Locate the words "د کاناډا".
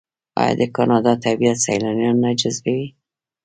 0.59-1.13